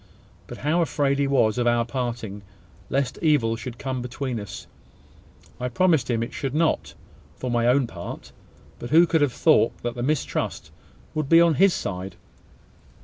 But 0.47 0.57
how 0.65 0.81
afraid 0.81 1.19
he 1.19 1.27
was 1.27 1.59
of 1.59 1.67
our 1.67 1.85
parting, 1.85 2.41
lest 2.89 3.19
evil 3.21 3.55
should 3.55 3.77
come 3.77 4.01
between 4.01 4.39
us! 4.39 4.65
I 5.59 5.69
promised 5.69 6.09
him 6.09 6.23
it 6.23 6.33
should 6.33 6.55
not, 6.55 6.95
for 7.35 7.51
my 7.51 7.67
own 7.67 7.85
part: 7.85 8.31
but 8.79 8.89
who 8.89 9.05
could 9.05 9.21
have 9.21 9.31
thought 9.31 9.77
that 9.83 9.93
the 9.93 10.01
mistrust 10.01 10.71
would 11.13 11.29
be 11.29 11.39
on 11.39 11.53
his 11.53 11.75
side? 11.75 12.15